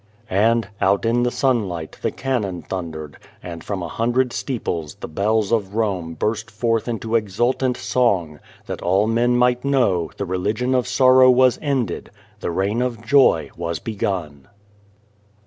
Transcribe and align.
And, 0.31 0.67
out 0.81 1.05
in 1.05 1.21
the 1.21 1.29
sunlight 1.29 1.99
the 2.01 2.09
cannon 2.09 2.63
thun 2.63 2.91
dered, 2.91 3.17
and 3.43 3.63
from 3.63 3.83
a 3.83 3.87
hundred 3.87 4.33
steeples 4.33 4.95
the 4.95 5.07
bells 5.07 5.51
of 5.51 5.75
Rome 5.75 6.15
burst 6.15 6.49
forth 6.49 6.87
into 6.87 7.13
exultant 7.13 7.77
song, 7.77 8.39
that 8.65 8.81
all 8.81 9.05
men 9.05 9.37
might 9.37 9.63
know 9.63 10.09
the 10.17 10.25
Religion 10.25 10.73
of 10.73 10.87
Sorrow 10.87 11.29
was 11.29 11.59
ended, 11.61 12.09
the 12.39 12.49
Reign 12.49 12.81
of 12.81 13.05
Joy 13.05 13.51
was 13.55 13.77
begun. 13.77 14.47